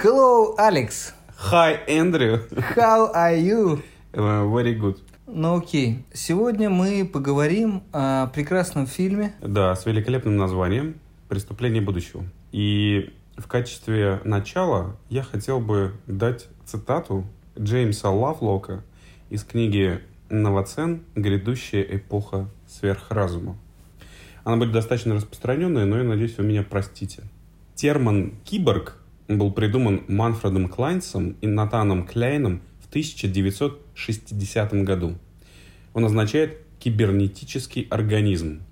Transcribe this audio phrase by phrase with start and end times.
[0.00, 1.12] Hello, Alex.
[1.50, 2.38] Hi, Andrew.
[2.76, 3.82] How are you?
[4.14, 4.96] Uh, very good.
[5.26, 9.34] Ну окей, сегодня мы поговорим о прекрасном фильме.
[9.40, 12.22] Да, с великолепным названием «Преступление будущего».
[12.52, 17.24] И в качестве начала я хотел бы дать цитату
[17.58, 18.84] Джеймса Лавлока
[19.30, 21.02] из книги «Новоцен.
[21.16, 23.56] Грядущая эпоха сверхразума».
[24.44, 27.24] Она будет достаточно распространенная, но я надеюсь, вы меня простите.
[27.74, 28.97] Термин «киборг»
[29.28, 35.16] был придуман Манфредом Клайнсом и Натаном Кляйном в 1960 году.
[35.92, 38.62] Он означает кибернетический организм.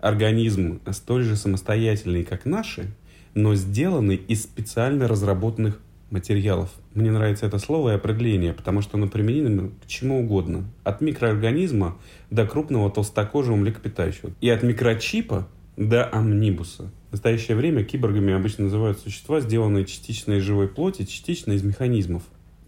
[0.00, 2.90] Организм столь же самостоятельный, как наши,
[3.34, 6.70] но сделанный из специально разработанных материалов.
[6.94, 10.64] Мне нравится это слово и определение, потому что оно применимо к чему угодно.
[10.84, 11.96] От микроорганизма
[12.30, 14.32] до крупного толстокожего млекопитающего.
[14.40, 16.90] И от микрочипа до амнибуса.
[17.08, 22.22] В настоящее время киборгами обычно называют существа, сделанные частично из живой плоти, частично из механизмов.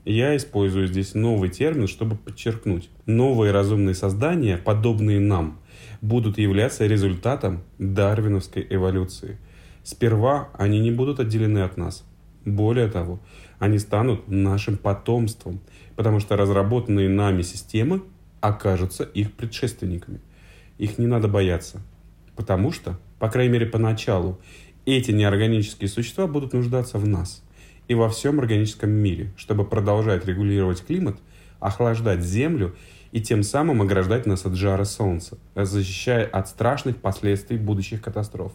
[0.04, 2.90] Я использую здесь новый термин, чтобы подчеркнуть.
[3.06, 5.60] Новые разумные создания, подобные нам,
[6.02, 9.38] будут являться результатом дарвиновской эволюции.
[9.82, 12.04] Сперва они не будут отделены от нас.
[12.44, 13.20] Более того,
[13.58, 15.60] они станут нашим потомством,
[15.96, 18.02] потому что разработанные нами системы
[18.42, 20.20] окажутся их предшественниками.
[20.76, 21.80] Их не надо бояться,
[22.36, 24.40] потому что, по крайней мере поначалу,
[24.86, 27.42] эти неорганические существа будут нуждаться в нас
[27.88, 31.16] и во всем органическом мире, чтобы продолжать регулировать климат,
[31.60, 32.74] охлаждать Землю
[33.12, 38.52] и тем самым ограждать нас от жара Солнца, защищая от страшных последствий будущих катастроф.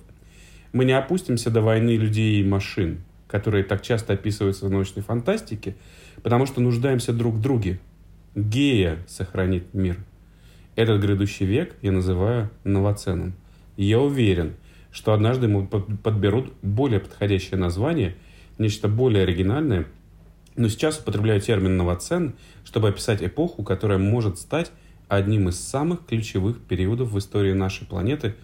[0.73, 5.75] Мы не опустимся до войны людей и машин, которые так часто описываются в научной фантастике,
[6.22, 7.80] потому что нуждаемся друг в друге.
[8.35, 9.97] Гея сохранит мир.
[10.75, 12.50] Этот грядущий век я называю
[13.80, 13.88] новоценным.
[13.88, 14.55] Я уверен,
[14.91, 18.16] что однажды мы подберут более подходящее название,
[18.58, 19.85] нечто более оригинальное,
[20.55, 22.35] но сейчас употребляю термин «новоцен»,
[22.66, 24.72] чтобы описать эпоху, которая может стать
[25.07, 28.35] одним из самых ключевых периодов в истории нашей планеты,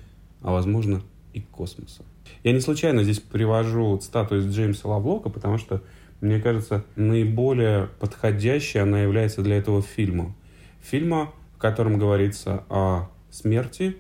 [0.42, 1.02] а возможно
[1.34, 2.04] и космоса.
[2.44, 5.82] Я не случайно здесь привожу цитату из Джеймса Лавлока, потому что,
[6.22, 10.34] мне кажется, наиболее подходящей она является для этого фильма.
[10.82, 13.98] Фильма, в котором говорится о смерти,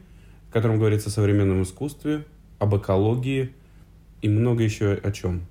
[0.55, 2.23] котором говорится о современном искусстве,
[2.59, 3.53] об экологии
[4.21, 5.41] и много еще о чем.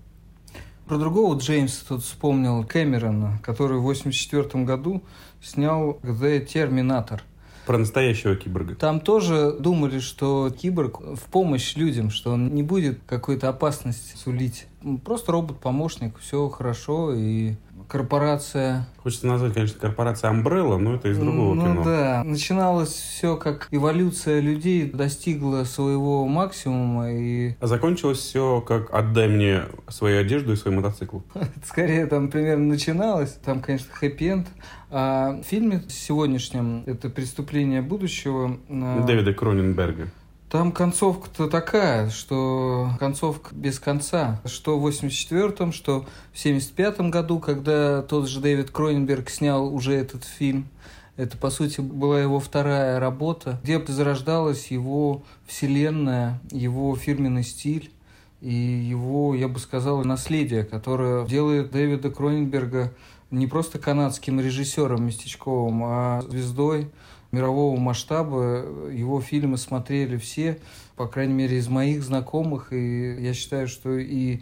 [0.87, 5.03] Про другого Джеймса тут вспомнил Кэмерона, который в 1984 году
[5.43, 7.23] снял «The Терминатор».
[7.67, 8.77] Про настоящего киборга.
[8.77, 14.69] Там тоже думали, что киборг в помощь людям, что он не будет какой-то опасности сулить.
[15.05, 17.57] Просто робот-помощник, все хорошо, и
[17.89, 18.87] корпорация...
[19.03, 21.75] Хочется назвать, конечно, корпорация Umbrella, но это из другого ну, кино.
[21.75, 22.25] Ну да.
[22.25, 27.55] Начиналось все как эволюция людей достигла своего максимума и...
[27.61, 31.19] А закончилось все как «отдай мне свою одежду и свой мотоцикл».
[31.65, 33.33] Скорее там примерно начиналось.
[33.45, 34.47] Там, конечно, хэппи-энд.
[34.91, 38.59] А в фильме сегодняшнем это «Преступление будущего».
[38.69, 40.09] Дэвида Кроненберга.
[40.51, 44.41] Там концовка-то такая, что концовка без конца.
[44.45, 50.25] Что в 84-м, что в 75-м году, когда тот же Дэвид Кроненберг снял уже этот
[50.25, 50.69] фильм.
[51.17, 57.93] Это, по сути, была его вторая работа, где зарождалась его вселенная, его фирменный стиль
[58.41, 62.93] и его, я бы сказал, наследие, которое делает Дэвида Кроненберга
[63.31, 66.91] не просто канадским режиссером местечковым, а звездой
[67.35, 68.65] мирового масштаба.
[68.91, 70.59] Его фильмы смотрели все,
[70.97, 72.73] по крайней мере, из моих знакомых.
[72.73, 74.41] И я считаю, что и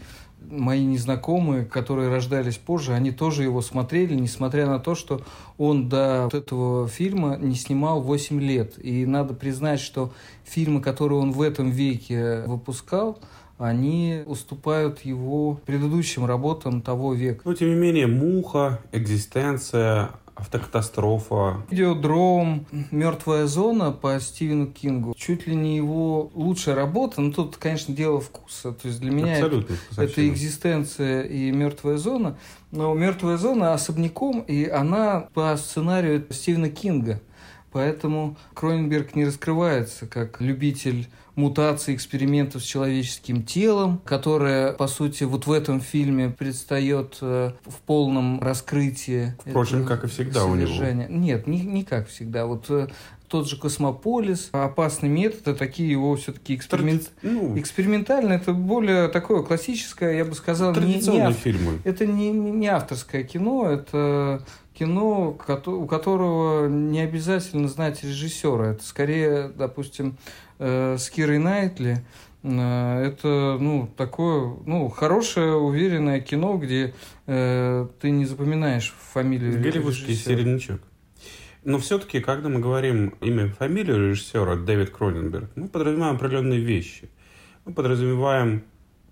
[0.50, 5.22] мои незнакомые, которые рождались позже, они тоже его смотрели, несмотря на то, что
[5.58, 8.74] он до вот этого фильма не снимал 8 лет.
[8.84, 10.12] И надо признать, что
[10.44, 13.18] фильмы, которые он в этом веке выпускал,
[13.58, 17.42] они уступают его предыдущим работам того века.
[17.44, 21.62] Но, тем не менее, «Муха», «Экзистенция», автокатастрофа.
[21.70, 25.14] Видеодром, мертвая зона по Стивену Кингу.
[25.16, 28.72] Чуть ли не его лучшая работа, но тут, конечно, дело вкуса.
[28.72, 32.38] То есть для меня Абсолютно, это, это экзистенция и мертвая зона.
[32.70, 37.20] Но мертвая зона особняком, и она по сценарию Стивена Кинга.
[37.72, 45.46] Поэтому Кроненберг не раскрывается как любитель мутации, экспериментов с человеческим телом, которая, по сути, вот
[45.46, 49.34] в этом фильме предстает э, в полном раскрытии.
[49.46, 50.84] Впрочем, как и всегда у него.
[51.08, 52.44] Нет, не, не как всегда.
[52.44, 52.88] Вот э,
[53.28, 57.10] тот же космополис, опасный метод, это такие его все-таки эксперимент...
[57.22, 61.34] ну, экспериментально, это более такое классическое, я бы сказал, не, не ав...
[61.34, 61.80] фильмы.
[61.84, 65.36] Это не, не авторское кино, это кино,
[65.66, 68.72] у которого не обязательно знать режиссера.
[68.72, 70.16] Это скорее, допустим,
[70.58, 72.04] э, с Кирой Найтли
[72.42, 76.94] Э, это, ну, такое, ну, хорошее, уверенное кино, где
[77.26, 80.80] э, ты не запоминаешь фамилию Голливудский середнячок.
[81.64, 87.08] Но все-таки, когда мы говорим имя, фамилию режиссера Дэвид Кроненберг, мы подразумеваем определенные вещи.
[87.64, 88.64] Мы подразумеваем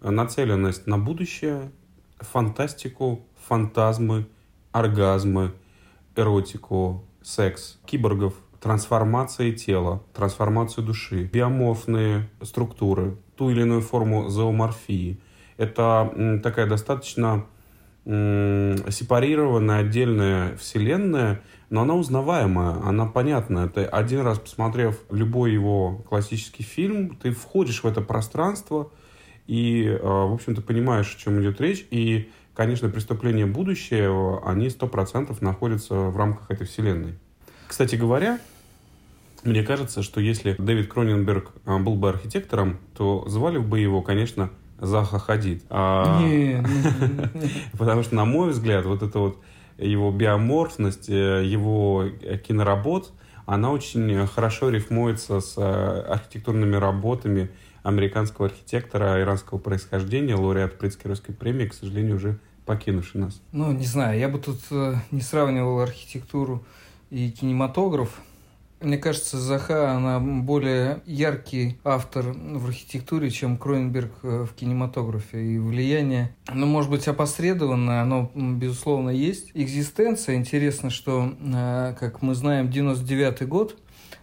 [0.03, 1.71] нацеленность на будущее,
[2.19, 4.27] фантастику, фантазмы,
[4.73, 5.53] оргазмы,
[6.17, 15.19] эротику, секс, киборгов, трансформации тела, трансформацию души, биоморфные структуры, ту или иную форму зооморфии.
[15.57, 17.47] Это такая достаточно
[18.05, 23.69] сепарированная отдельная вселенная, но она узнаваемая, она понятная.
[23.69, 28.91] Ты один раз посмотрев любой его классический фильм, ты входишь в это пространство
[29.47, 31.87] и, э, в общем-то, понимаешь, о чем идет речь.
[31.91, 37.15] И, конечно, преступления будущего, они сто процентов находятся в рамках этой вселенной.
[37.67, 38.39] Кстати говоря,
[39.45, 44.51] мне кажется, что если Дэвид Кроненберг а, был бы архитектором, то звали бы его, конечно,
[44.79, 45.65] Заха Хадид.
[45.71, 46.21] А...
[47.79, 49.39] Потому что, на мой взгляд, вот эта вот
[49.79, 52.11] его биоморфность, э, его
[52.47, 53.11] киноработ,
[53.47, 57.49] она очень хорошо рифмуется с э, архитектурными работами
[57.83, 63.41] американского архитектора иранского происхождения, лауреат Прицкеровской премии, к сожалению, уже покинувший нас.
[63.53, 66.65] Ну, не знаю, я бы тут э, не сравнивал архитектуру
[67.11, 68.21] и кинематограф.
[68.81, 75.43] Мне кажется, Заха, она более яркий автор в архитектуре, чем Кроненберг э, в кинематографе.
[75.43, 79.51] И влияние, ну, может быть, опосредованное, оно, безусловно, есть.
[79.53, 83.77] Экзистенция, интересно, что, э, как мы знаем, 99 год,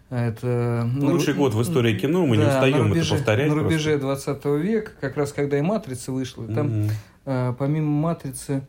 [0.09, 3.49] это лучший на, год в истории кино, мы да, не устаем рубеже, это повторять.
[3.49, 4.33] На рубеже просто.
[4.33, 6.89] 20 века, как раз когда и матрица вышла, там угу.
[7.27, 8.65] Помимо матрицы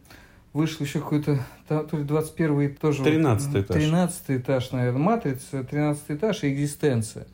[0.53, 1.39] вышел еще какой-то,
[1.69, 3.05] то ли 21 тоже.
[3.05, 3.77] 13 этаж.
[3.77, 7.27] 13 этаж, наверное, матрица, 13 этаж и экзистенция.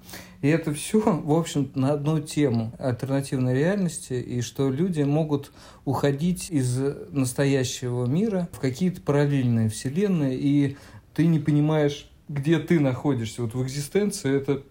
[0.42, 5.52] И это все, в общем, на одну тему альтернативной реальности, и что люди могут
[5.86, 6.78] уходить из
[7.10, 10.76] настоящего мира в какие-то параллельные вселенные, и
[11.14, 13.42] ты не понимаешь, где ты находишься.
[13.42, 14.62] Вот в экзистенции это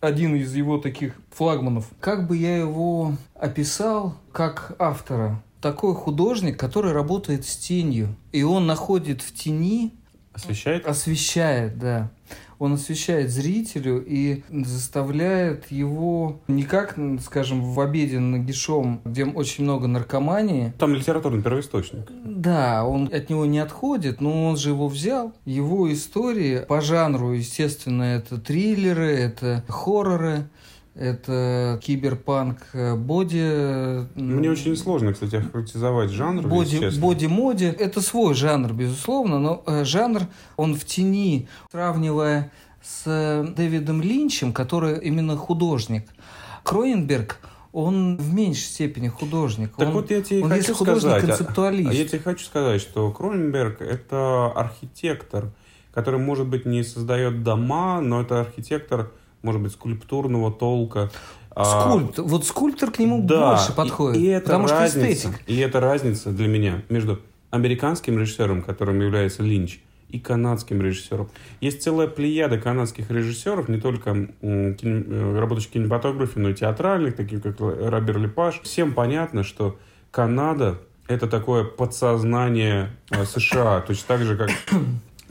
[0.00, 1.90] один из его таких флагманов.
[2.00, 5.42] Как бы я его описал как автора?
[5.60, 8.16] Такой художник, который работает с тенью.
[8.32, 9.94] И он находит в тени...
[10.32, 10.86] Освещает?
[10.86, 12.10] Освещает, да.
[12.58, 19.64] Он освещает зрителю и заставляет его не как, скажем, в обеде на Гишом, где очень
[19.64, 20.72] много наркомании.
[20.78, 22.10] Там литературный первоисточник.
[22.24, 25.32] Да, он от него не отходит, но он же его взял.
[25.44, 30.48] Его истории по жанру, естественно, это триллеры, это хорроры
[30.98, 34.06] это киберпанк э, боди.
[34.14, 36.46] Мне очень сложно, кстати, охарактеризовать жанр.
[36.46, 37.66] Боди, боди-моди.
[37.66, 40.22] Это свой жанр, безусловно, но э, жанр,
[40.56, 42.50] он в тени, сравнивая
[42.82, 46.08] с Дэвидом Линчем, который именно художник.
[46.64, 47.38] Кроенберг,
[47.72, 49.72] он в меньшей степени художник.
[49.76, 51.90] Так он, вот я тебе он хочу сказать, концептуалист.
[51.90, 55.52] А, я тебе хочу сказать, что Кроненберг это архитектор,
[55.92, 59.12] который, может быть, не создает дома, но это архитектор,
[59.42, 61.10] может быть, скульптурного толка.
[61.50, 62.24] А, Скульптор.
[62.24, 64.20] Вот скульптор к нему да, больше подходит.
[64.20, 65.42] И, и это потому разница, что эстетик.
[65.46, 67.20] И это разница для меня между
[67.50, 71.30] американским режиссером, которым является Линч, и канадским режиссером.
[71.60, 77.16] Есть целая плеяда канадских режиссеров, не только кино, э, работающих в кинематографе, но и театральных,
[77.16, 78.60] таких как Робер Лепаш.
[78.62, 79.78] Всем понятно, что
[80.10, 84.50] Канада— это такое подсознание э, США, точно так же, как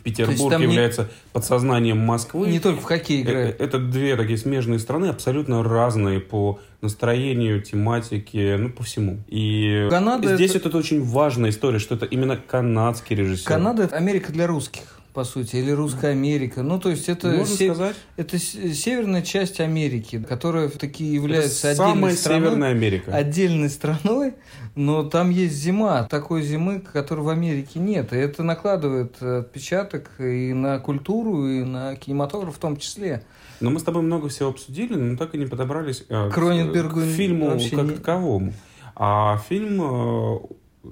[0.07, 1.07] Петербург является не...
[1.33, 2.47] подсознанием Москвы.
[2.47, 3.55] Не только в хоккей играют.
[3.55, 9.19] Это, это две такие смежные страны, абсолютно разные по настроению, тематике, ну, по всему.
[9.27, 10.69] И Канада здесь это...
[10.69, 13.47] это очень важная история, что это именно канадский режиссер.
[13.47, 16.61] Канада— это Америка для русских по сути, или Русская Америка.
[16.61, 17.95] Ну, то есть это, Можно сказать?
[18.17, 22.41] это северная часть Америки, которая такие является это отдельной самая страной.
[22.41, 23.15] Северная Америка.
[23.15, 24.35] Отдельной страной,
[24.75, 28.13] но там есть зима, такой зимы, которой в Америке нет.
[28.13, 33.23] И это накладывает отпечаток и на культуру, и на кинематограф в том числе.
[33.59, 37.05] Но мы с тобой много всего обсудили, но так и не подобрались э, Кроненбергу к
[37.05, 37.95] фильму как не...
[37.95, 38.53] таковому.
[38.95, 40.39] А фильм э,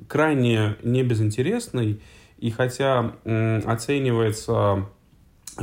[0.07, 2.01] крайне не безинтересный,
[2.45, 3.15] и хотя
[3.65, 4.85] оценивается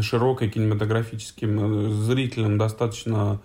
[0.00, 3.40] широкой кинематографическим э, зрителям достаточно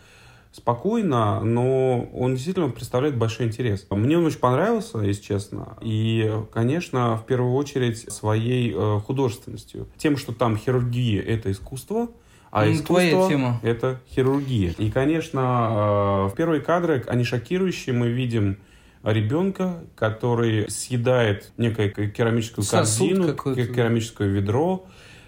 [0.52, 3.86] спокойно, но он действительно представляет большой интерес.
[3.92, 5.78] Мне он очень понравился, если честно.
[5.82, 9.88] И, конечно, в первую очередь своей э, художественностью.
[9.98, 12.08] Тем, что там хирургия— это искусство,
[12.50, 14.74] а ну, искусство тема.— это хирургия.
[14.80, 18.58] И, конечно, э, в первые кадры, они шокирующие, мы видим
[19.04, 24.86] ребенка, который съедает некое керамическую Сосуд корзину, керамическое ведро,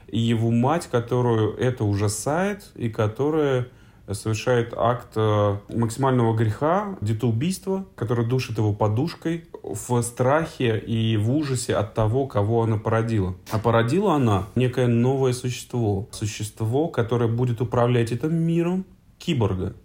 [0.07, 3.67] и его мать, которую это ужасает, и которая
[4.11, 11.75] совершает акт э, максимального греха, детоубийства, которое душит его подушкой в страхе и в ужасе
[11.75, 13.35] от того, кого она породила.
[13.51, 16.07] А породила она некое новое существо.
[16.11, 18.85] Существо, которое будет управлять этим миром,
[19.19, 19.75] киборга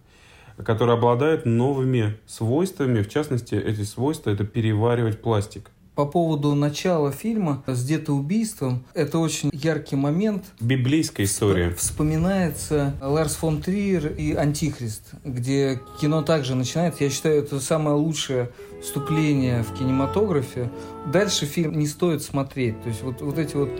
[0.62, 3.02] который обладает новыми свойствами.
[3.02, 5.70] В частности, эти свойства– это переваривать пластик.
[5.94, 10.44] По поводу начала фильма с детоубийством, это очень яркий момент.
[10.58, 11.70] Библейская история.
[11.70, 17.04] Вспоминается Ларс фон Триер и Антихрист, где кино также начинается.
[17.04, 18.50] Я считаю, это самое лучшее
[18.82, 20.68] вступление в кинематографе.
[21.12, 22.82] Дальше фильм не стоит смотреть.
[22.82, 23.70] То есть вот, вот эти вот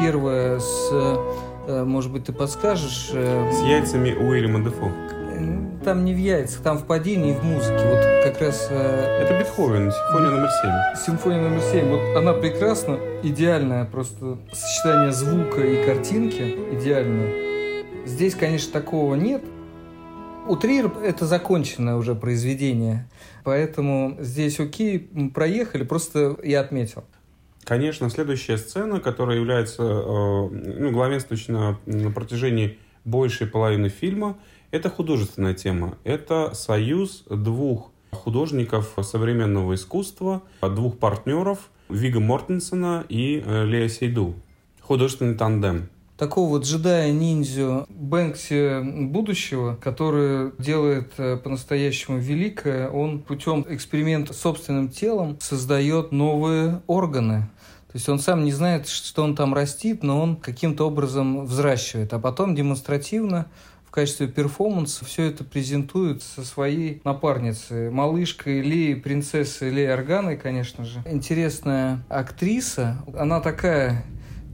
[0.00, 0.88] первое с
[1.68, 3.10] э, может быть, ты подскажешь?
[3.12, 4.90] Э, с яйцами Уильяма Дефо
[5.84, 7.78] там не в яйцах, там в падении и в музыке.
[7.84, 8.68] Вот как раз...
[8.70, 11.04] Э, Это Бетховен, симфония номер семь.
[11.06, 11.88] Симфония номер семь.
[11.88, 17.80] Вот она прекрасна, идеальная просто сочетание звука и картинки идеальное.
[18.06, 19.42] Здесь, конечно, такого нет.
[20.48, 23.08] У Триер это законченное уже произведение,
[23.44, 24.98] поэтому здесь окей,
[25.32, 27.04] проехали, просто я отметил.
[27.64, 34.38] Конечно, следующая сцена, которая является э, ну, главенствующей на, на протяжении большей половины фильма,
[34.70, 35.98] это художественная тема.
[36.04, 44.34] Это союз двух художников современного искусства, двух партнеров Вига Мортенсона и э, Лея Сейду.
[44.80, 45.88] Художественный тандем
[46.20, 54.90] такого вот джедая-ниндзю Бэнкси будущего, который делает э, по-настоящему великое, он путем эксперимента с собственным
[54.90, 57.48] телом создает новые органы.
[57.90, 62.12] То есть он сам не знает, что он там растит, но он каким-то образом взращивает,
[62.12, 63.46] а потом демонстративно
[63.90, 70.84] в качестве перформанса все это презентует со своей напарницей, малышкой Ли, принцессой Ли Органой, конечно
[70.84, 71.02] же.
[71.06, 74.04] Интересная актриса, она такая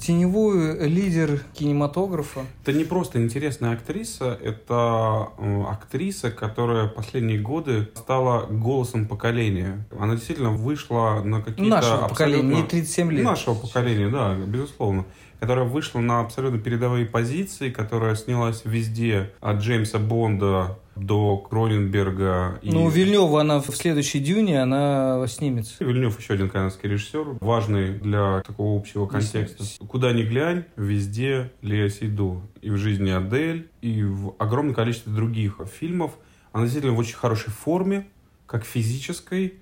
[0.00, 2.46] теневой лидер кинематографа.
[2.62, 9.86] Это не просто интересная актриса, это э, актриса, которая последние годы стала голосом поколения.
[9.98, 11.70] Она действительно вышла на какие-то...
[11.70, 13.24] Нашего поколения, не 37 лет.
[13.24, 15.04] Нашего поколения, да, безусловно
[15.40, 22.58] которая вышла на абсолютно передовые позиции, которая снялась везде от Джеймса Бонда до Кроненберга.
[22.62, 22.70] И...
[22.70, 25.84] Ну, Вильнева, она в следующей «Дюне», она снимется.
[25.84, 29.64] Вильнев еще один канадский режиссер, важный для такого общего контекста.
[29.86, 32.42] Куда ни глянь, везде Лея Сейду.
[32.62, 36.12] И в жизни Адель, и в огромном количестве других фильмов.
[36.52, 38.06] Она действительно в очень хорошей форме,
[38.46, 39.54] как физической,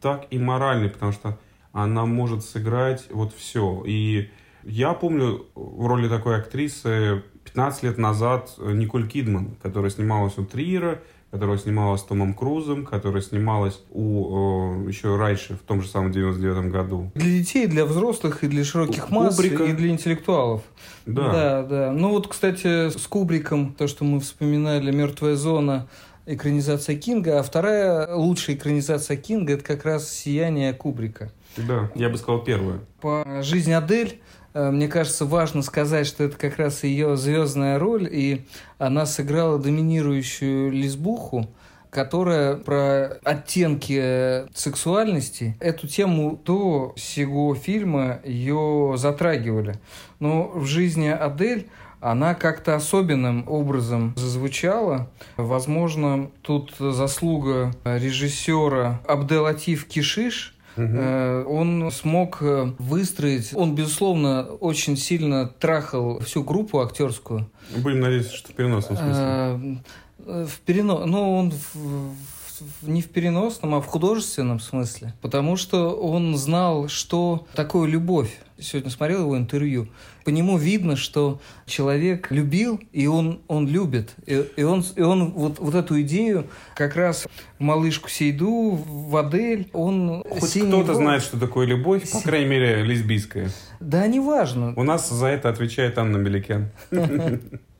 [0.00, 1.38] так и моральной, потому что
[1.72, 3.82] она может сыграть вот все.
[3.84, 4.30] И
[4.66, 11.00] я помню в роли такой актрисы 15 лет назад Николь Кидман, которая снималась у Триера,
[11.30, 16.12] которая снималась с Томом Крузом, которая снималась у э, еще раньше, в том же самом
[16.12, 17.10] 99 году.
[17.14, 19.64] Для детей, для взрослых и для широких масс, Кубрика.
[19.64, 20.62] и для интеллектуалов.
[21.04, 21.32] Да.
[21.32, 21.92] Да, да.
[21.92, 25.88] Ну вот, кстати, с Кубриком, то, что мы вспоминали, «Мертвая зона»,
[26.26, 31.30] экранизация Кинга, а вторая лучшая экранизация Кинга– это как раз «Сияние Кубрика».
[31.56, 32.80] Да, я бы сказал первую.
[33.00, 34.20] По жизни Адель
[34.56, 38.46] мне кажется, важно сказать, что это как раз ее звездная роль, и
[38.78, 41.46] она сыграла доминирующую лесбуху,
[41.90, 45.56] которая про оттенки сексуальности.
[45.60, 49.74] Эту тему до сего фильма ее затрагивали.
[50.20, 51.68] Но в жизни Адель
[52.00, 55.10] она как-то особенным образом зазвучала.
[55.36, 61.50] Возможно, тут заслуга режиссера Абделатив Кишиш– Угу.
[61.50, 67.50] Он смог э, выстроить, он, безусловно, очень сильно трахал всю группу актерскую.
[67.76, 69.82] Будем надеяться, что в переносном смысле.
[70.26, 71.06] Э, в перенос...
[71.06, 72.35] Ну, он в
[72.82, 75.14] не в переносном, а в художественном смысле.
[75.20, 78.38] Потому что он знал, что такое любовь.
[78.58, 79.88] Сегодня смотрел его интервью.
[80.24, 84.14] По нему видно, что человек любил, и он, он любит.
[84.24, 87.26] И, и он, и он вот, вот эту идею как раз
[87.58, 90.24] малышку Сейду, в Адель, он...
[90.28, 93.50] Хоть кто-то знает, что такое любовь, по крайней мере, лесбийская.
[93.78, 94.72] Да, неважно.
[94.76, 96.70] У нас за это отвечает Анна Беликян.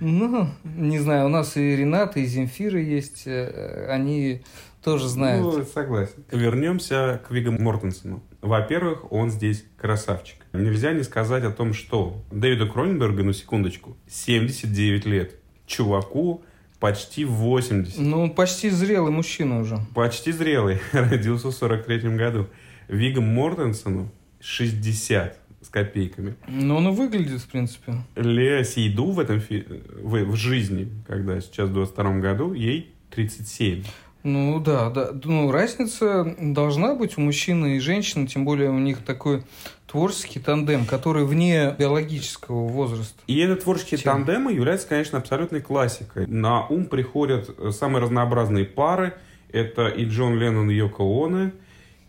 [0.00, 4.42] Ну, не знаю, у нас и Рената, и Земфира есть, э, они
[4.82, 5.42] тоже знают.
[5.42, 6.24] Ну, согласен.
[6.30, 8.22] Вернемся к Вигу Мортенсену.
[8.40, 10.38] Во-первых, он здесь красавчик.
[10.52, 15.36] Нельзя не сказать о том, что Дэвиду Кроненбергу, на секундочку, 79 лет.
[15.66, 16.42] Чуваку
[16.80, 17.98] почти 80.
[17.98, 19.78] Ну, почти зрелый мужчина уже.
[19.94, 20.80] Почти зрелый.
[20.92, 22.48] Родился в 43 году.
[22.88, 25.41] Вигом Мортенсону 60 с
[25.72, 26.36] копейками.
[26.46, 27.94] Ну, он и выглядит, в принципе.
[28.14, 29.64] Леа Сейду в этом фи...
[30.00, 33.82] в, в жизни, когда сейчас в 22 году, ей 37.
[34.22, 35.10] Ну да, да.
[35.24, 39.42] Ну, разница должна быть у мужчины и женщины, тем более у них такой
[39.90, 43.20] творческий тандем, который вне биологического возраста.
[43.26, 44.24] И этот творческий Чем?
[44.24, 46.26] тандем является, конечно, абсолютной классикой.
[46.26, 49.14] На ум приходят самые разнообразные пары.
[49.50, 51.52] Это и Джон Леннон и Йоко Оно,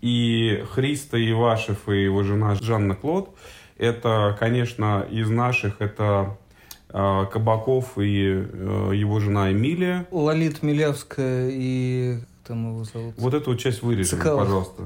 [0.04, 3.30] и Христо Явашев и его жена Жанна Клод.
[3.78, 6.38] Это, конечно, из наших, это
[6.90, 10.06] э, Кабаков и э, его жена Эмилия.
[10.12, 13.14] Лолита Милявская и там его зовут?
[13.18, 14.42] Вот эту часть вырежем, Цикалов.
[14.42, 14.84] пожалуйста.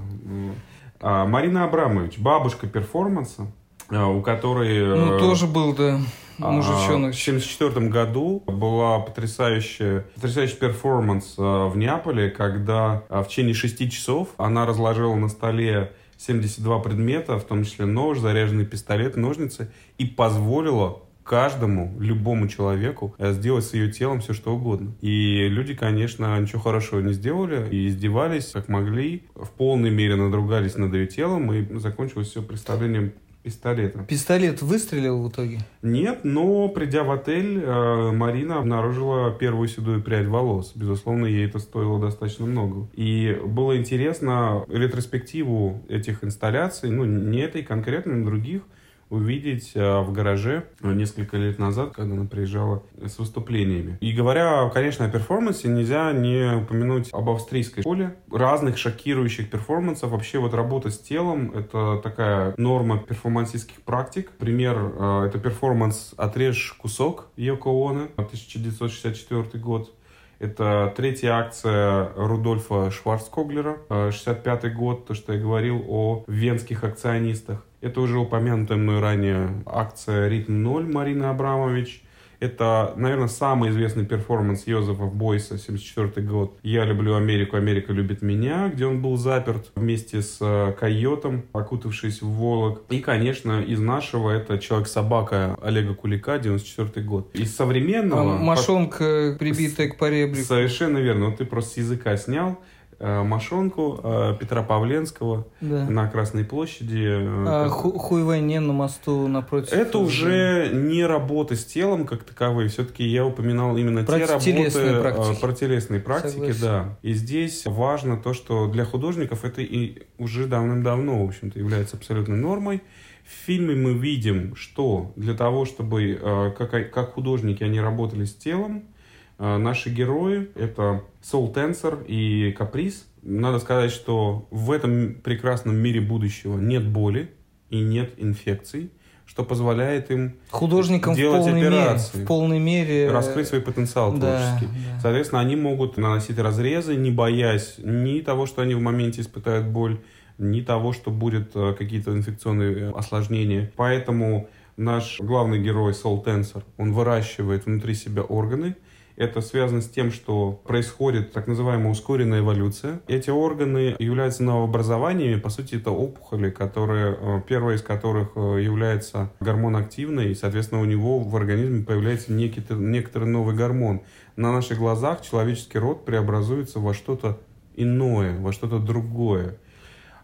[0.99, 3.47] А, Марина Абрамович, бабушка перформанса,
[3.89, 4.85] а, у которой...
[4.85, 5.99] Ну, э, тоже был, да, а,
[6.37, 7.13] мужичонок.
[7.13, 14.65] В 1974 году была потрясающая, потрясающий перформанс в Неаполе, когда в течение шести часов она
[14.65, 21.93] разложила на столе 72 предмета, в том числе нож, заряженный пистолет, ножницы, и позволила каждому,
[21.99, 24.93] любому человеку э, сделать с ее телом все, что угодно.
[25.01, 30.75] И люди, конечно, ничего хорошего не сделали и издевались, как могли, в полной мере надругались
[30.75, 33.11] над ее телом, и закончилось все представлением
[33.47, 33.99] пистолета.
[33.99, 35.59] Пистолет выстрелил в итоге?
[35.81, 40.73] Нет, но придя в отель, э, Марина обнаружила первую седую прядь волос.
[40.75, 42.89] Безусловно, ей это стоило достаточно много.
[42.93, 48.63] И было интересно ретроспективу этих инсталляций, ну, не этой конкретно, но других,
[49.09, 53.97] увидеть э, в гараже несколько лет назад, когда она приезжала с выступлениями.
[54.01, 58.15] И говоря, конечно, о перформансе, нельзя не упомянуть об австрийской школе.
[58.31, 60.11] Разных шокирующих перформансов.
[60.11, 64.31] Вообще вот работа с телом— это такая норма перформансистских практик.
[64.31, 69.93] Пример э,— это перформанс «Отрежь кусок» Йоко Оно, 1964 год.
[70.39, 77.65] Это третья акция Рудольфа Шварцкоглера, 65 э, год, то, что я говорил о венских акционистах.
[77.79, 82.01] Это уже упомянутая мной ранее акция «Ритм 0» Марины Абрамович.
[82.39, 86.57] Это, наверное, самый известный перформанс Йозефа Бойса, 74 год.
[86.61, 92.21] «Я люблю Америку, Америка любит меня», где он был заперт вместе с э, койотом, окутавшись
[92.21, 92.83] в волок.
[92.89, 97.29] И, конечно, из нашего это «Человек-собака» Олега Кулика, 94 год.
[97.33, 98.35] Из современного...
[98.35, 100.45] А, мошонка, прибитая к поребрику.
[100.45, 101.27] Совершенно верно.
[101.27, 102.59] Вот ты просто с языка снял.
[102.99, 105.87] Э, мошонку э, Петра Павленского да.
[105.87, 107.07] на Красной площади.
[107.07, 109.71] А ху Хуйвайне на мосту напротив.
[109.71, 112.69] Это уже не работа с телом как таковые.
[112.69, 115.41] Все-таки я упоминал именно те работы практики.
[115.41, 116.31] про телесные практики.
[116.31, 116.61] Согласен.
[116.61, 116.97] Да.
[117.03, 122.37] И здесь важно то, что для художников это и уже давным-давно, в общем-то, является абсолютной
[122.37, 122.81] нормой.
[123.23, 128.85] В фильме мы видим, что для того, чтобы как, как художники они работали с телом,
[128.85, 128.96] Э,
[129.37, 133.05] наши герои— это Soul Tensor и Каприз.
[133.21, 137.31] Надо сказать, что в этом прекрасном мире будущего нет боли
[137.69, 138.91] и нет инфекций,
[139.25, 144.17] что позволяет им художникам делать в полной операции, мере, в полной мере раскрыть свой потенциал
[144.17, 144.65] творческий.
[144.65, 145.01] Да.
[145.01, 149.99] Соответственно, они могут наносить разрезы, не боясь ни того, что они в моменте испытают боль,
[150.37, 153.71] ни того, что будет э, какие-то инфекционные осложнения.
[153.75, 158.75] Поэтому наш главный герой Soul Tensor, он выращивает внутри себя органы,
[159.17, 163.01] это связано с тем, что происходит так называемая ускоренная эволюция.
[163.07, 169.31] Эти органы являются новообразованиями, по сути, это опухоли, которые, э, первая из которых э, является
[169.39, 174.01] гормонактивной, и, соответственно, у него в организме появляется некий, некоторый новый гормон.
[174.35, 177.39] На наших глазах человеческий род преобразуется во что-то
[177.75, 179.57] иное, во что-то другое.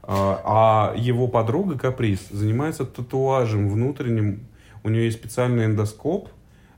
[0.04, 4.48] А, а его подруга Каприз занимается татуажем внутренним.
[4.84, 6.30] У нее есть специальный эндоскоп,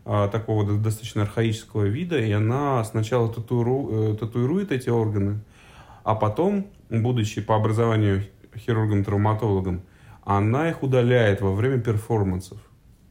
[0.06, 5.40] такого достаточно архаического вида, и она сначала татуиру, э, татуирует эти органы,
[6.04, 8.24] а потом, будучи по образованию
[8.56, 9.82] хирургом-травматологом,
[10.24, 12.60] она их удаляет во время перформансов.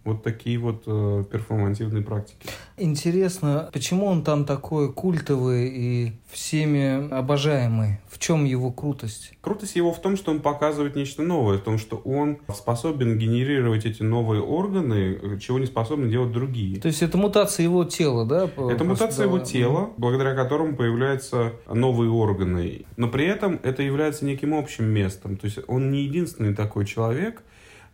[0.05, 2.47] Вот такие вот э, перформативные практики.
[2.77, 8.01] Интересно, почему он там такой культовый и всеми обожаемый?
[8.09, 9.33] В чем его крутость?
[9.41, 13.87] Крутость его в том, что он показывает нечто новое, в том, что он способен генерировать
[13.87, 16.81] эти новые органы, чего не способны делать другие.
[16.81, 18.51] То есть это мутация его тела, да?
[18.71, 22.85] Это мутация его тела, благодаря которому появляются новые органы.
[22.97, 25.37] Но при этом это является неким общим местом.
[25.39, 27.43] То есть он не единственный такой человек,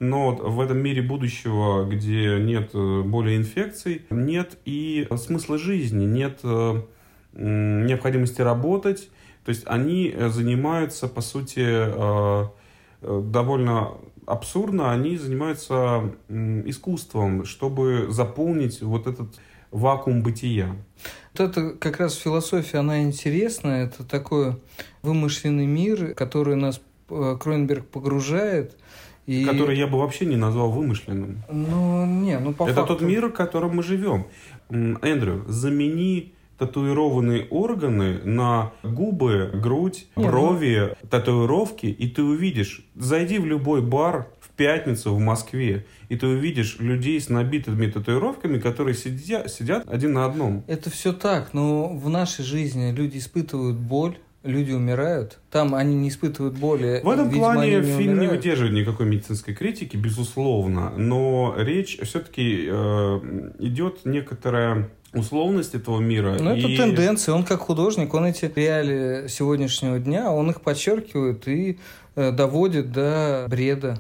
[0.01, 6.41] но в этом мире будущего, где нет э, более инфекций, нет и смысла жизни, нет
[6.43, 6.83] э,
[7.35, 9.11] необходимости работать.
[9.45, 11.87] То есть они э, занимаются, по сути,
[13.03, 13.93] довольно
[14.27, 19.39] абсурдно, они занимаются искусством, чтобы заполнить вот этот
[19.71, 20.77] вакуум бытия.
[21.33, 23.87] Вот это как раз философия, она интересная.
[23.87, 24.57] Это такой
[25.03, 28.77] вымышленный мир, который нас Кроненберг погружает
[29.31, 29.45] и...
[29.45, 31.45] Который я бы вообще не назвал вымышленным.
[31.49, 32.95] Ну, не, ну по Это факту...
[32.97, 34.27] тот мир, в котором мы живем.
[34.71, 41.09] Эндрю, замени татуированные органы на губы, грудь, Нет, брови, ну...
[41.09, 42.85] татуировки, и ты увидишь.
[42.97, 48.59] Зайди в любой бар в пятницу в Москве, и ты увидишь людей с набитыми татуировками,
[48.59, 50.65] которые сидят, сидят один на одном.
[50.67, 55.39] Это все так, но в нашей жизни люди испытывают боль, люди умирают.
[55.51, 57.01] Там они не испытывают боли.
[57.05, 58.33] В этом видимо, плане не фильм не умирают.
[58.33, 66.37] выдерживает никакой медицинской критики, безусловно, но речь все-таки э, идет некоторая условность этого мира.
[66.41, 67.35] Ну, это и- тенденция.
[67.35, 71.79] Он как художник, он эти реалии сегодняшнего дня, он их подчеркивает и
[72.17, 73.99] э, доводит до бреда.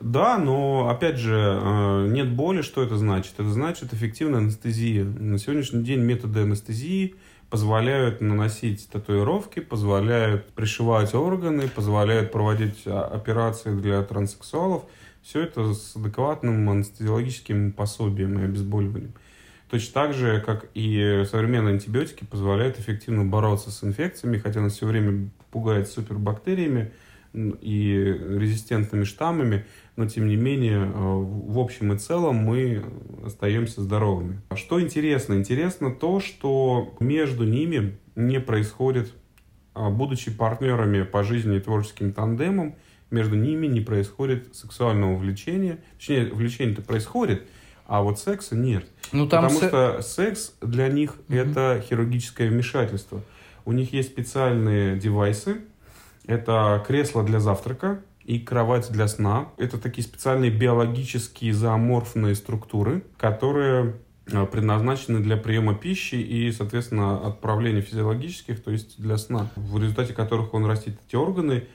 [0.00, 3.32] Да, но опять же, э, нет боли, что это значит?
[3.38, 5.04] Это значит эффективная анестезия.
[5.04, 7.14] На сегодняшний день методы анестезии
[7.50, 14.84] позволяют наносить татуировки, позволяют пришивать органы, позволяют проводить а, операции для транссексуалов.
[15.22, 19.14] Все это с адекватным анестезиологическим пособием и обезболиванием.
[19.70, 24.86] Точно так же, как и современные антибиотики позволяют эффективно бороться с инфекциями, хотя нас все
[24.86, 26.92] время пугает супербактериями
[27.34, 27.94] и
[28.38, 29.64] резистентными штаммами,
[29.96, 32.82] но тем не менее, э, в общем и целом мы
[33.24, 34.40] остаемся здоровыми.
[34.48, 35.34] А Что интересно?
[35.34, 39.12] Интересно то, что между ними не происходит,
[39.74, 42.74] а, будучи партнерами по жизни и творческим тандемом,
[43.10, 45.78] между ними не происходит сексуального влечения.
[45.96, 47.42] Точнее, влечение-то происходит,
[47.86, 48.84] а вот секса нет.
[49.12, 51.38] Ну, там Потому се- что секс для них Мгм.
[51.38, 53.22] это хирургическое вмешательство.
[53.64, 55.58] У них есть специальные девайсы.
[56.28, 59.48] Это кресло для завтрака и кровать для сна.
[59.56, 63.96] Это такие специальные биологические зооморфные структуры, которые
[64.30, 70.12] э, предназначены для приема пищи и, соответственно, отправления физиологических, то есть для сна, в результате
[70.12, 71.66] которых он растит эти органы.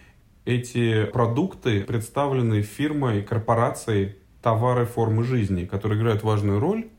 [0.45, 6.89] Эти продукты представлены фирмой, корпорацией товары формы жизни, которые играют важную роль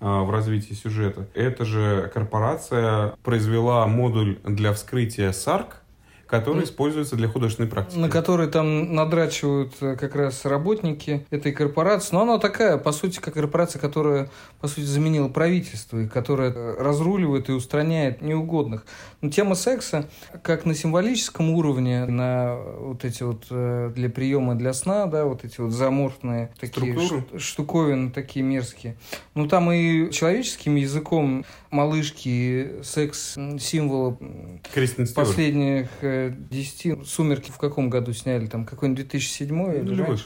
[0.00, 1.28] а, в развитии сюжета.
[1.34, 5.82] Эта же корпорация произвела модуль для вскрытия САРК,
[6.26, 7.98] который Ну, используется для художественной практики.
[7.98, 12.14] на который там надрачивают э, как раз работники этой корпорации.
[12.14, 14.28] Но она такая, по сути, как корпорация, которая,
[14.60, 18.84] по сути, заменила правительство, и которая э, разруливает и устраняет неугодных.
[19.20, 20.08] Но тема секса,
[20.42, 25.44] как на символическом уровне, на вот эти вот э, для приема для сна, да, вот
[25.44, 27.38] эти вот заморфные такие Структуры.
[27.38, 28.96] штуковины такие мерзкие.
[29.34, 31.44] Ну, там и человеческим языком
[31.76, 35.28] малышки, секс, м, символы м, Кристин Стюарт.
[35.28, 38.46] последних э, 10 «Сумерки» в каком году сняли?
[38.46, 40.04] Там какой-нибудь 2007 Ну, или раньше?
[40.10, 40.24] выше.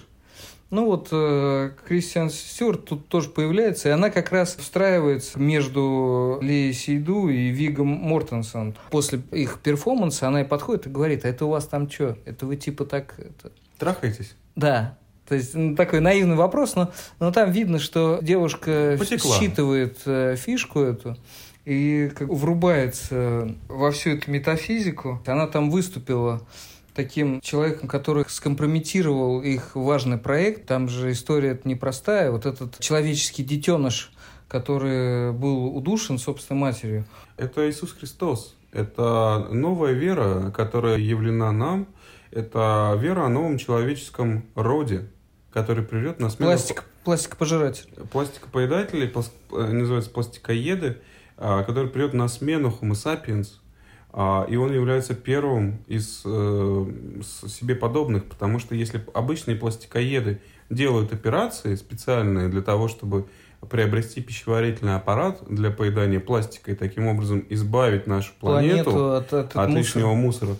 [0.70, 6.72] Ну вот э, Кристиан Стюарт тут тоже появляется, и она как раз встраивается между Леей
[6.72, 8.76] Сейду и Вигом Мортенсон.
[8.90, 12.16] После их перформанса она и подходит и говорит, а это у вас там что?
[12.24, 13.14] Это вы типа так...
[13.18, 14.36] это?» Трахайтесь.
[14.54, 14.96] Да.
[15.30, 16.90] То есть ну, такой наивный вопрос, но,
[17.20, 19.38] но там видно, что девушка Потекла.
[19.38, 21.16] считывает э, фишку эту
[21.64, 25.22] и как врубается во всю эту метафизику.
[25.24, 26.40] Она там выступила
[26.96, 30.66] таким человеком, который скомпрометировал их важный проект.
[30.66, 32.32] Там же история непростая.
[32.32, 34.10] Вот этот человеческий детеныш,
[34.48, 37.04] который был удушен собственной матерью.
[37.36, 38.56] Это Иисус Христос.
[38.72, 41.86] Это новая вера, которая явлена нам.
[42.32, 45.08] Это вера о новом человеческом роде,
[45.52, 46.50] который придет на смену...
[46.50, 47.88] Пластик, пластикопожиратель.
[48.12, 50.98] пластикопоедатели, плас- э, они называются пластикоеды,
[51.36, 53.48] а, который придет на смену Homo sapiens,
[54.12, 56.86] а, и он является первым из э,
[57.22, 63.26] себе подобных, потому что если обычные пластикоеды делают операции специальные для того, чтобы
[63.68, 69.46] приобрести пищеварительный аппарат для поедания пластика и таким образом избавить нашу планету, Планету от, от,
[69.50, 69.78] от мусора.
[69.78, 70.56] лишнего мусора,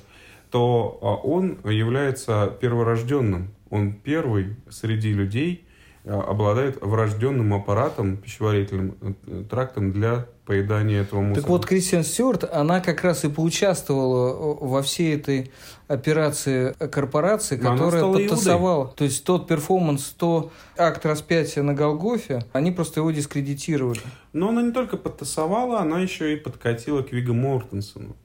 [0.51, 3.51] то а, он является перворожденным.
[3.71, 5.65] Он первый среди людей
[6.05, 11.43] а, обладает врожденным аппаратом, пищеварительным э, трактом для поедания этого мусора.
[11.43, 15.53] Так вот, Кристиан Стюарт, она как раз и поучаствовала во всей этой
[15.89, 18.89] операции корпорации, которая подтасовала.
[18.97, 24.01] То есть тот перформанс, то акт распятия на Голгофе, они просто его дискредитировали.
[24.33, 28.17] Но она не только подтасовала, она еще и подкатила к Вигу Мортенсону.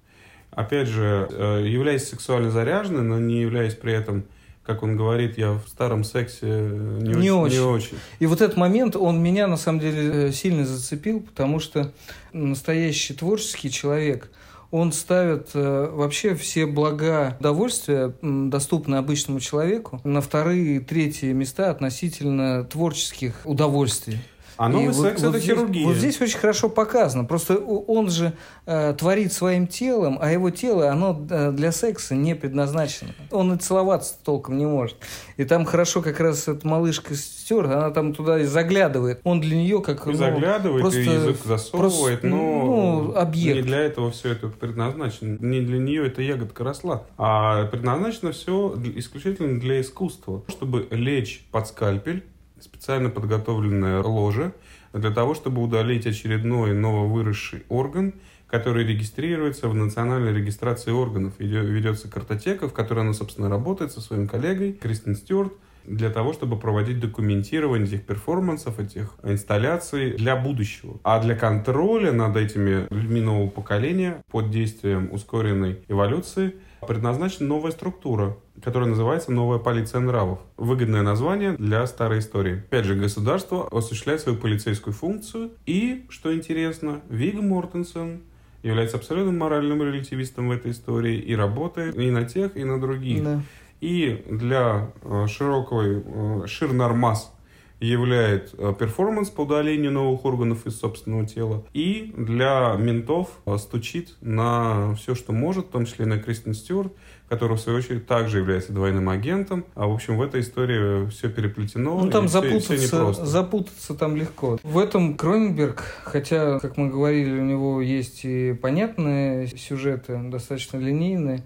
[0.50, 4.24] Опять же, э, являясь сексуально заряженной, но не являясь при этом,
[4.66, 7.54] как он говорит, я в старом сексе э, не, Не очень, очень.
[7.54, 7.98] не очень.
[8.20, 11.92] И вот этот момент, он меня на самом деле э, сильно зацепил, потому что
[12.34, 14.32] настоящий творческий человек,
[14.72, 21.70] он ставит э, вообще все блага удовольствия, доступные обычному человеку, на вторые и третьи места
[21.70, 24.18] относительно творческих удовольствий.
[24.58, 25.86] А новый И секс это здесь, хирургия.
[25.86, 27.26] Вот здесь очень хорошо показано.
[27.26, 28.34] Просто он же
[28.66, 33.12] э, творит своим телом, а его тело, оно э, для секса не предназначено.
[33.32, 34.98] Он и целоваться толком не может.
[35.38, 39.20] И там хорошо как раз эта малышка Стюарт, она там туда и заглядывает.
[39.24, 40.08] Он для нее как...
[40.08, 43.58] И ну, заглядывает, просто- и язык засовывает, просто, но ну, объект.
[43.58, 45.38] не для этого все это предназначено.
[45.40, 47.04] Не для нее эта ягодка росла.
[47.18, 50.44] А предназначено все исключительно для искусства.
[50.48, 52.24] Чтобы лечь под скальпель,
[52.66, 54.54] специально подготовленное ложе,
[54.94, 58.14] для того, чтобы удалить очередной нововыросший орган,
[58.48, 61.34] который регистрируется в национальной регистрации органов.
[61.40, 65.54] Ведется картотека, в которой она, собственно, работает со своим коллегой Кристин Стюарт,
[65.86, 71.00] для того, чтобы проводить документирование этих перформансов, этих инсталляций для будущего.
[71.04, 76.56] А для контроля над этими людьми нового поколения под действием ускоренной эволюции
[76.88, 80.40] предназначена новая структура, которая называется «Новая полиция нравов».
[80.58, 82.64] Выгодное название для старой истории.
[82.68, 85.52] Опять же, государство осуществляет свою полицейскую функцию.
[85.66, 88.22] И, что интересно, Виг Мортенсен
[88.64, 93.24] является абсолютно моральным релятивистом в этой истории и работает и на тех, и на других.
[93.24, 93.42] Да.
[93.82, 97.35] И для э, широкой э, ширнормаз
[97.80, 101.64] являет э, перформанс по удалению новых органов из собственного тела.
[101.74, 106.94] И для ментов э, стучит на все, что может, в том числе на Кристин Стюарт,
[107.28, 109.66] которая, в свою очередь, также является двойным агентом.
[109.76, 112.00] А, в общем, в этой истории все переплетено.
[112.04, 113.26] Ну, там запутаться, всё непросто.
[113.26, 114.58] запутаться там легко.
[114.64, 121.44] В этом Кроненберг, хотя, как мы говорили, у него есть и понятные сюжеты, достаточно линейные,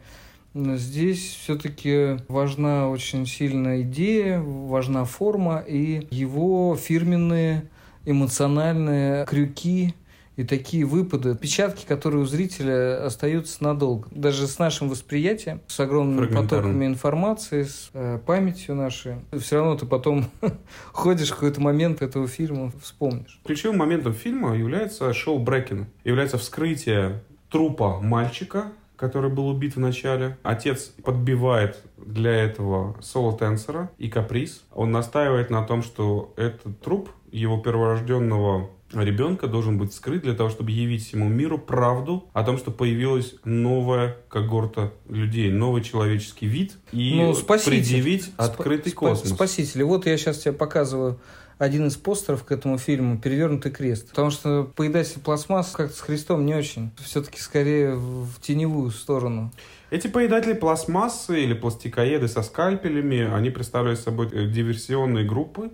[0.53, 7.69] здесь все-таки важна очень сильная идея, важна форма и его фирменные
[8.05, 9.93] эмоциональные крюки
[10.39, 14.07] и такие выпады, отпечатки, которые у зрителя остаются надолго.
[14.11, 19.85] Даже с нашим восприятием, с огромными потоками информации, с э, памятью нашей, все равно ты
[19.85, 20.27] потом
[20.93, 23.41] ходишь в какой-то момент этого фильма, вспомнишь.
[23.43, 25.87] Ключевым моментом фильма является шоу Брекена.
[26.05, 30.37] Является вскрытие трупа мальчика, который был убит в начале.
[30.43, 34.63] Отец подбивает для этого соло-тенсора и каприз.
[34.73, 40.49] Он настаивает на том, что этот труп его перворожденного ребенка должен быть скрыт для того,
[40.49, 46.73] чтобы явить всему миру правду о том, что появилась новая когорта людей, новый человеческий вид
[46.91, 47.71] и Ну, спаситель.
[47.71, 49.29] предъявить открытый Спа- космос.
[49.33, 49.83] Спасители.
[49.83, 51.19] Вот я сейчас тебе показываю
[51.59, 54.09] один из постеров к этому фильму «Перевернутый крест».
[54.09, 56.89] Потому что поедатель пластмасс как-то с Христом не очень.
[57.03, 59.51] Все-таки скорее в теневую сторону.
[59.91, 65.71] Эти поедатели пластмассы или пластикоеды со скальпелями, они представляют собой э, диверсионные группы.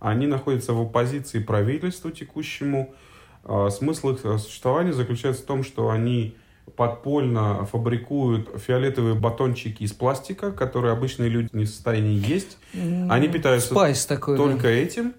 [0.00, 2.92] Они находятся в оппозиции правительству текущему.
[3.44, 6.34] А, Смысл их э, существования заключается в том, что они
[6.76, 12.58] подпольно фабрикуют фиолетовые батончики из пластика, которые обычные люди не в состоянии есть.
[13.08, 14.36] Они питаются Спайс такой.
[14.36, 14.42] да.
[14.42, 15.14] только этим.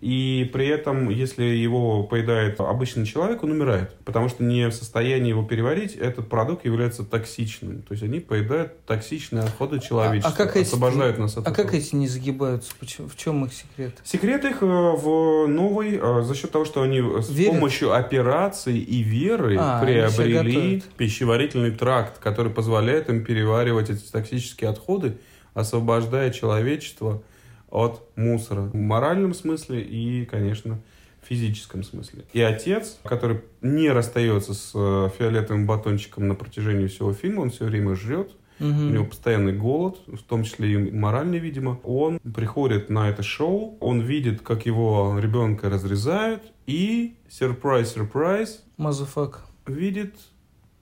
[0.00, 3.94] И при этом, если его поедает обычный человек, он умирает.
[4.06, 7.82] Потому что не в состоянии его переварить, этот продукт является токсичным.
[7.82, 10.32] То есть они поедают токсичные отходы человечества.
[10.34, 11.76] А как эти- освобождают нас от А как этого.
[11.76, 12.72] эти не загибаются?
[12.80, 13.92] Почему- В чем их секрет?
[14.02, 17.52] Секрет их э, в новой, э, за счет того, что они с Верят?
[17.52, 25.18] помощью операций и веры А, приобрели пищеварительный тракт, который позволяет им переваривать эти токсические отходы,
[25.52, 27.22] освобождая человечество
[27.70, 28.62] от мусора.
[28.62, 30.80] В моральном смысле и, конечно,
[31.22, 32.24] в физическом смысле.
[32.32, 37.66] И отец, который не расстается с э, фиолетовым батончиком на протяжении всего фильма, он все
[37.66, 41.80] время жрет, у него постоянный голод, в том числе и моральный, видимо.
[41.82, 49.46] Он приходит на это шоу, он видит, как его ребенка разрезают, и, сюрприз-сюрприз, Мазафак.
[49.66, 50.14] видит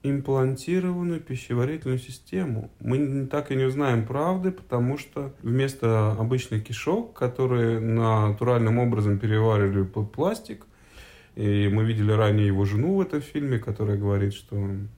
[0.03, 2.69] имплантированную пищеварительную систему.
[2.79, 9.83] Мы так и не узнаем правды, потому что вместо обычных кишок, которые натуральным образом переваривали
[9.83, 10.65] под пластик,
[11.35, 14.89] и мы видели ранее его жену в этом фильме, которая говорит, что м,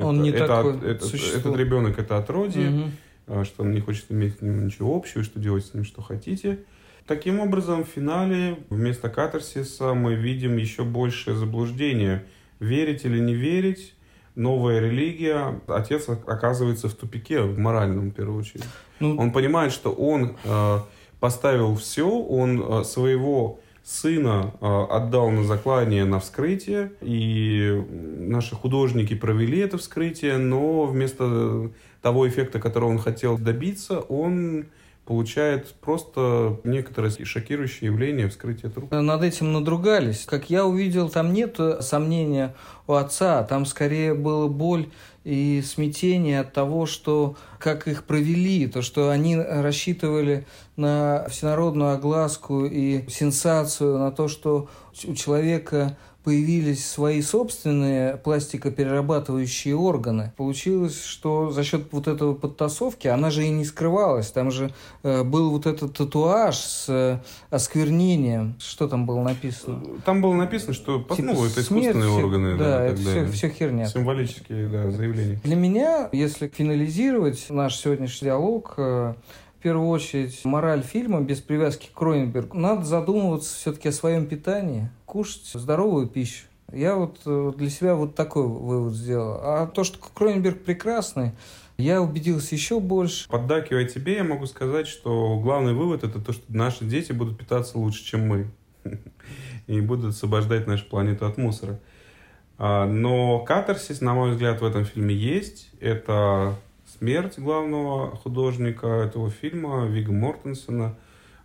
[0.00, 1.04] Он не это, такой от- это-
[1.38, 2.90] этот ребенок это отродье,
[3.26, 6.00] а, что он не хочет иметь с ним ничего общего, что делать с ним что
[6.02, 6.60] хотите.
[7.06, 12.24] Таким образом, в финале вместо катарсиса мы видим еще большее заблуждение.
[12.62, 13.94] Верить или не верить,
[14.36, 18.64] новая религия, отец оказывается в тупике, в моральном, в первую очередь.
[19.00, 20.78] Ну, Он понимает, что он э,
[21.18, 29.14] поставил все, он э, своего сына э, отдал на заклание на вскрытие, и наши художники
[29.14, 31.70] провели это вскрытие, но вместо
[32.00, 34.66] того эффекта, которого он хотел добиться, он
[35.04, 39.00] получает просто некоторое шокирующее явление вскрытия трупа.
[39.00, 40.24] Над этим надругались.
[40.24, 42.54] Как я увидел, там нет сомнения
[42.86, 44.90] у отца, там скорее была боль
[45.24, 52.64] и смятение от того, что как их провели, то, что они рассчитывали на всенародную огласку
[52.64, 54.68] и сенсацию, на то, что
[55.04, 60.32] у человека появились свои собственные пластикоперерабатывающие органы.
[60.36, 65.22] Получилось, что за счет вот этого подтасовки, она же и не скрывалась, там же э,
[65.24, 67.18] был вот этот татуаж с э,
[67.50, 68.56] осквернением.
[68.58, 69.80] Что там было написано?
[70.04, 72.56] Там было написано, что типа, ну, это искусственные смерть, органы.
[72.56, 73.86] Да, да это все, все херня.
[73.86, 75.40] Символические да, заявления.
[75.42, 79.14] Для меня, если финализировать наш сегодняшний диалог, э,
[79.62, 82.58] первую очередь мораль фильма без привязки к Кроненбергу.
[82.58, 86.46] Надо задумываться все-таки о своем питании, кушать здоровую пищу.
[86.72, 89.38] Я вот э, для себя вот такой вывод сделал.
[89.42, 91.32] А то, что Кроненберг прекрасный,
[91.76, 93.28] я убедился еще больше.
[93.28, 97.78] Поддакивая тебе, я могу сказать, что главный вывод это то, что наши дети будут питаться
[97.78, 98.50] лучше, чем мы.
[99.66, 101.78] И будут освобождать нашу планету от мусора.
[102.58, 105.70] А, но катарсис, на мой взгляд, в этом фильме есть.
[105.80, 106.56] Это
[107.02, 110.96] смерть главного художника этого фильма, Вига Мортенсона,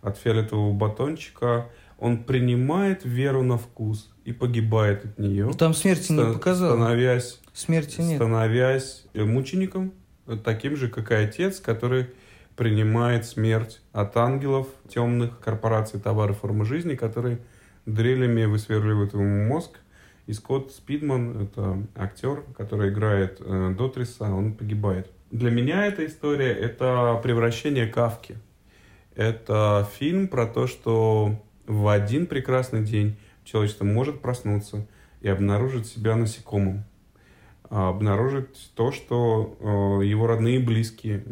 [0.02, 1.66] от фиолетового батончика.
[1.98, 5.46] Он принимает веру на вкус и погибает от нее.
[5.46, 6.76] Ну, там смерти не показал.
[6.76, 8.18] Становясь, смерти нет.
[8.18, 9.94] становясь мучеником,
[10.44, 12.06] таким же, как и отец, который
[12.54, 17.40] принимает смерть от ангелов темных корпораций товары формы жизни, которые
[17.84, 19.80] дрелями высверливают ему мозг.
[20.28, 25.10] И Скотт Спидман, это актер, который играет э, Дотриса, он погибает.
[25.30, 28.36] Для меня эта история— это превращение Кавки.
[29.14, 34.86] Это фильм про то, что в один прекрасный день человечество может проснуться
[35.20, 36.84] и обнаружить себя насекомым.
[37.68, 41.22] А обнаружить то, что э, его родные и близкие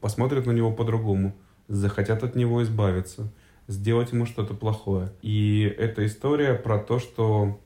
[0.00, 1.36] посмотрят на него по-другому,
[1.68, 3.30] захотят от него избавиться,
[3.68, 5.12] сделать ему что-то плохое.
[5.20, 7.60] И эта история про то, что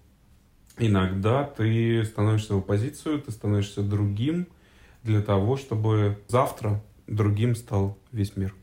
[0.78, 4.48] иногда ты становишься в оппозицию, ты становишься другим,
[5.06, 8.54] для того, чтобы завтра другим стал весь мир.